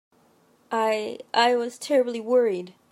I—I 0.71 1.55
was 1.57 1.77
terribly 1.77 2.19
worried. 2.19 2.73